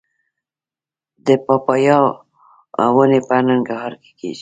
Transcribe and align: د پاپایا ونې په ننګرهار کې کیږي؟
د 1.25 1.27
پاپایا 1.45 1.97
ونې 2.95 3.19
په 3.27 3.35
ننګرهار 3.47 3.93
کې 4.01 4.11
کیږي؟ 4.19 4.39